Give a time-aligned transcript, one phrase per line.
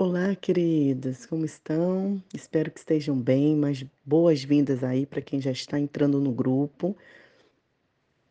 [0.00, 2.22] Olá, queridas, como estão?
[2.32, 6.96] Espero que estejam bem, mas boas-vindas aí para quem já está entrando no grupo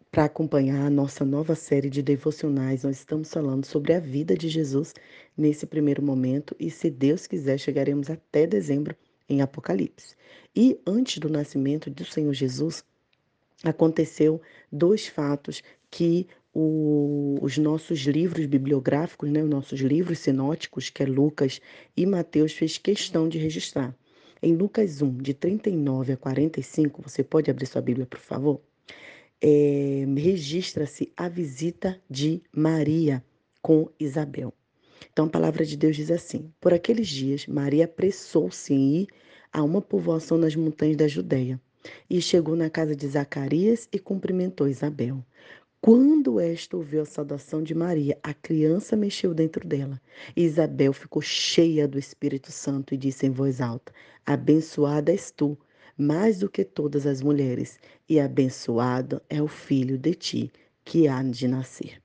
[0.09, 2.83] para acompanhar a nossa nova série de devocionais.
[2.83, 4.93] Nós estamos falando sobre a vida de Jesus
[5.35, 8.95] nesse primeiro momento e, se Deus quiser, chegaremos até dezembro
[9.27, 10.15] em Apocalipse.
[10.55, 12.81] E antes do nascimento do Senhor Jesus,
[13.61, 14.39] aconteceu
[14.71, 15.61] dois fatos
[15.91, 16.27] que
[16.59, 21.61] o, os nossos livros bibliográficos, né, os nossos livros sinóticos, que é Lucas
[21.95, 23.95] e Mateus, fez questão de registrar.
[24.41, 28.59] Em Lucas 1, de 39 a 45, você pode abrir sua Bíblia, por favor?
[29.39, 33.23] É, registra-se a visita de Maria
[33.61, 34.51] com Isabel.
[35.13, 39.07] Então a palavra de Deus diz assim: Por aqueles dias, Maria apressou-se em ir
[39.53, 41.61] a uma povoação nas montanhas da Judéia
[42.09, 45.23] e chegou na casa de Zacarias e cumprimentou Isabel.
[45.79, 50.01] Quando esta ouviu a saudação de Maria, a criança mexeu dentro dela.
[50.35, 53.93] Isabel ficou cheia do Espírito Santo e disse em voz alta:
[54.25, 55.57] Abençoada és tu,
[55.95, 57.79] mais do que todas as mulheres,
[58.09, 60.51] e abençoado é o filho de ti
[60.83, 62.01] que há de nascer.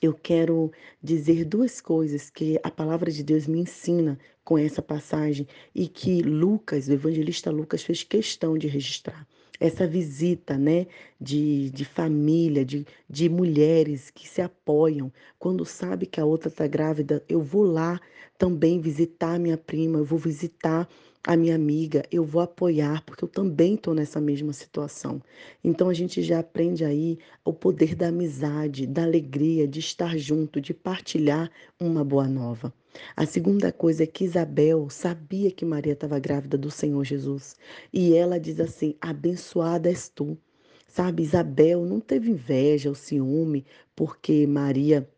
[0.00, 0.70] Eu quero
[1.02, 6.22] dizer duas coisas que a palavra de Deus me ensina com essa passagem e que
[6.22, 9.26] Lucas, o evangelista Lucas, fez questão de registrar
[9.60, 10.86] essa visita, né,
[11.20, 15.12] de, de família, de, de mulheres que se apoiam.
[15.38, 18.00] Quando sabe que a outra está grávida, eu vou lá
[18.38, 20.88] também visitar minha prima, eu vou visitar
[21.26, 25.20] a minha amiga, eu vou apoiar, porque eu também estou nessa mesma situação.
[25.64, 30.60] Então a gente já aprende aí o poder da amizade, da alegria, de estar junto,
[30.60, 32.72] de partilhar uma boa nova.
[33.16, 37.56] A segunda coisa é que Isabel sabia que Maria estava grávida do Senhor Jesus.
[37.92, 40.36] E ela diz assim: abençoada és tu.
[40.86, 45.08] Sabe, Isabel não teve inveja ou ciúme porque Maria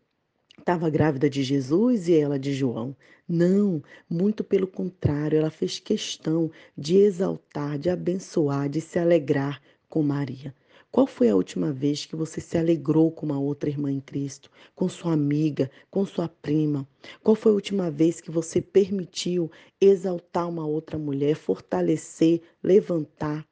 [0.57, 2.95] estava grávida de Jesus e ela de João.
[3.27, 10.03] Não, muito pelo contrário, ela fez questão de exaltar, de abençoar, de se alegrar com
[10.03, 10.53] Maria.
[10.91, 14.49] Qual foi a última vez que você se alegrou com uma outra irmã em Cristo,
[14.73, 16.87] com sua amiga, com sua prima?
[17.21, 23.45] Qual foi a última vez que você permitiu exaltar uma outra mulher, fortalecer, levantar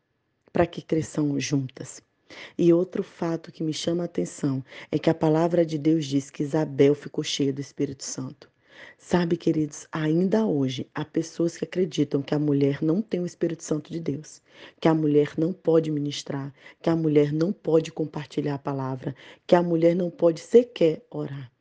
[0.51, 2.01] para que cresçam juntas?
[2.57, 6.31] E outro fato que me chama a atenção é que a palavra de Deus diz
[6.31, 8.49] que Isabel ficou cheia do Espírito Santo.
[8.97, 13.63] Sabe, queridos, ainda hoje há pessoas que acreditam que a mulher não tem o Espírito
[13.63, 14.41] Santo de Deus,
[14.79, 19.55] que a mulher não pode ministrar, que a mulher não pode compartilhar a palavra, que
[19.55, 21.51] a mulher não pode sequer orar.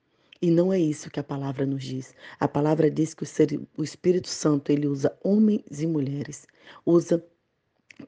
[0.40, 2.14] E não é isso que a palavra nos diz.
[2.38, 3.24] A palavra diz que
[3.76, 6.46] o Espírito Santo ele usa homens e mulheres,
[6.84, 7.24] usa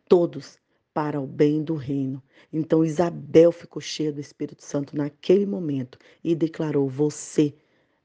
[0.09, 0.59] todos
[0.93, 2.23] para o bem do reino.
[2.53, 7.55] Então Isabel ficou cheia do Espírito Santo naquele momento e declarou: Você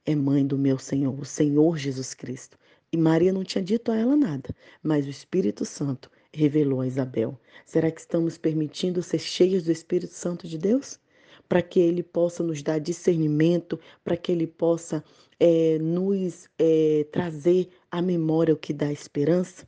[0.05, 2.57] é mãe do meu Senhor, o Senhor Jesus Cristo.
[2.91, 7.39] E Maria não tinha dito a ela nada, mas o Espírito Santo revelou a Isabel.
[7.65, 10.99] Será que estamos permitindo ser cheios do Espírito Santo de Deus?
[11.47, 15.03] Para que ele possa nos dar discernimento, para que ele possa
[15.39, 19.67] é, nos é, trazer à memória o que dá esperança?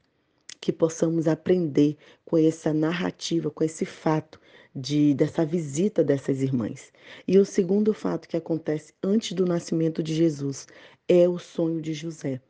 [0.66, 1.96] Que possamos aprender
[2.26, 4.40] com essa narrativa, com esse fato
[4.76, 6.92] de, dessa visita dessas irmãs.
[7.28, 10.66] E o segundo fato que acontece antes do nascimento de Jesus
[11.08, 12.42] é o sonho de José.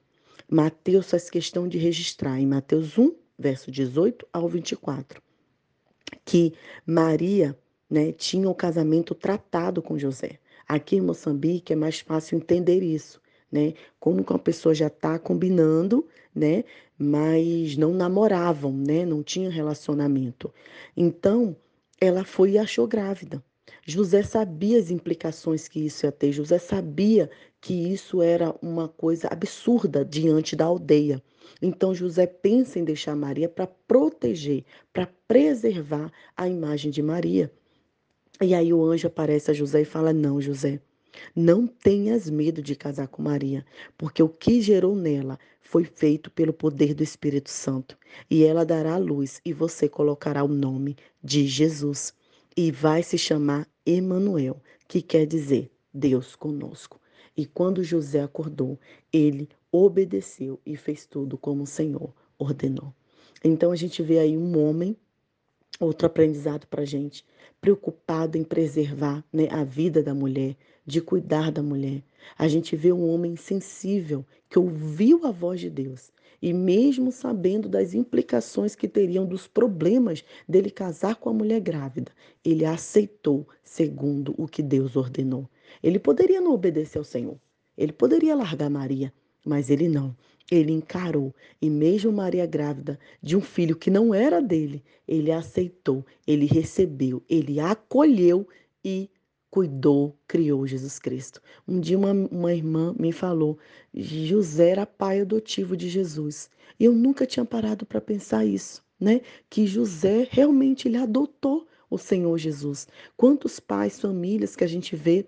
[0.49, 5.21] Mateus faz questão de registrar em Mateus 1, verso 18 ao 24,
[6.23, 6.53] que
[6.85, 7.53] Maria
[7.89, 10.39] né, tinha o casamento tratado com José.
[10.65, 13.19] Aqui em Moçambique é mais fácil entender isso,
[13.51, 13.73] né?
[13.99, 16.63] Como que uma pessoa já está combinando, né?
[16.97, 19.05] Mas não namoravam, né?
[19.05, 20.53] Não tinham relacionamento.
[20.95, 21.55] Então,
[21.99, 23.43] ela foi e achou grávida.
[23.85, 26.31] José sabia as implicações que isso ia ter.
[26.31, 27.29] José sabia
[27.61, 31.21] que isso era uma coisa absurda diante da aldeia.
[31.61, 34.63] Então José pensa em deixar Maria para proteger,
[34.93, 37.51] para preservar a imagem de Maria.
[38.41, 40.79] E aí o anjo aparece a José e fala: Não, José,
[41.35, 43.65] não tenhas medo de casar com Maria,
[43.97, 47.97] porque o que gerou nela foi feito pelo poder do Espírito Santo.
[48.29, 52.13] E ela dará a luz e você colocará o nome de Jesus.
[52.55, 57.01] E vai se chamar Emanuel, que quer dizer Deus conosco.
[57.35, 58.79] E quando José acordou,
[59.11, 62.93] ele obedeceu e fez tudo como o Senhor ordenou.
[63.43, 64.95] Então a gente vê aí um homem
[65.79, 67.25] Outro aprendizado para gente,
[67.59, 70.55] preocupado em preservar né, a vida da mulher,
[70.85, 72.03] de cuidar da mulher.
[72.37, 76.11] A gente vê um homem sensível que ouviu a voz de Deus
[76.41, 82.11] e, mesmo sabendo das implicações que teriam dos problemas dele casar com a mulher grávida,
[82.43, 85.49] ele aceitou segundo o que Deus ordenou.
[85.81, 87.39] Ele poderia não obedecer ao Senhor,
[87.77, 89.11] ele poderia largar Maria,
[89.45, 90.15] Mas ele não.
[90.51, 96.05] Ele encarou, e mesmo Maria grávida de um filho que não era dele, ele aceitou,
[96.25, 98.47] ele recebeu, ele acolheu
[98.83, 99.09] e
[99.55, 101.41] cuidou, criou Jesus Cristo.
[101.65, 103.57] Um dia uma, uma irmã me falou,
[103.93, 106.49] José era pai adotivo de Jesus.
[106.77, 109.21] E eu nunca tinha parado para pensar isso, né?
[109.49, 112.85] Que José realmente ele adotou o Senhor Jesus.
[113.15, 115.25] Quantos pais, famílias que a gente vê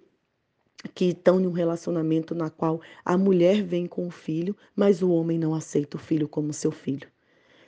[0.94, 5.10] que estão em um relacionamento na qual a mulher vem com o filho, mas o
[5.10, 7.08] homem não aceita o filho como seu filho.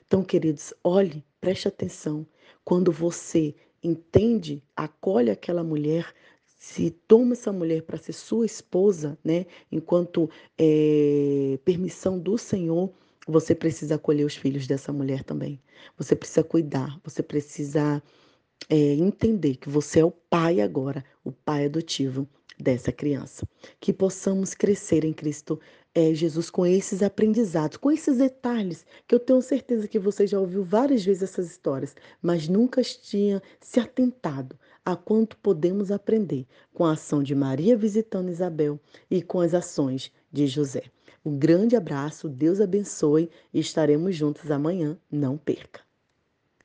[0.05, 2.27] Então, queridos, olhe, preste atenção.
[2.65, 6.13] Quando você entende, acolhe aquela mulher,
[6.59, 9.45] se toma essa mulher para ser sua esposa, né?
[9.71, 12.91] Enquanto é, permissão do Senhor,
[13.25, 15.61] você precisa acolher os filhos dessa mulher também.
[15.97, 18.03] Você precisa cuidar, você precisa
[18.69, 22.27] é, entender que você é o pai agora, o pai adotivo
[22.59, 23.47] dessa criança.
[23.79, 25.57] Que possamos crescer em Cristo
[25.95, 30.37] é, Jesus com esses aprendizados, com esses detalhes, que eu tenho certeza que você já
[30.37, 36.85] ouviu várias vezes essas histórias, mas nunca tinha se atentado a quanto podemos aprender com
[36.85, 38.79] a ação de Maria visitando Isabel
[39.09, 40.83] e com as ações de José.
[41.23, 44.97] Um grande abraço, Deus abençoe e estaremos juntos amanhã.
[45.11, 45.88] Não perca!